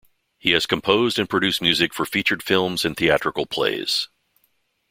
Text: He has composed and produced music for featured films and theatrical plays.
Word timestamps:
He 0.39 0.49
has 0.53 0.65
composed 0.65 1.19
and 1.19 1.29
produced 1.29 1.61
music 1.61 1.93
for 1.93 2.07
featured 2.07 2.41
films 2.41 2.83
and 2.85 2.97
theatrical 2.97 3.45
plays. 3.45 4.07